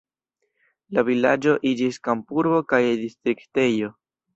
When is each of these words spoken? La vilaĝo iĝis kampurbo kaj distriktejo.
La 0.97 1.03
vilaĝo 1.11 1.55
iĝis 1.75 2.03
kampurbo 2.11 2.67
kaj 2.75 2.85
distriktejo. 3.07 3.97